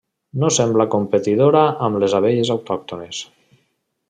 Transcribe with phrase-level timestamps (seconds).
[0.43, 3.23] No sembla competidora amb les abelles autòctones.